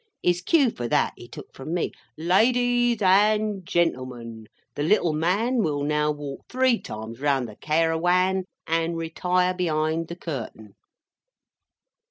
[0.23, 5.83] His cue for that, he took from me: "Ladies and gentlemen, the little man will
[5.83, 10.73] now walk three times round the Cairawan, and retire behind the curtain."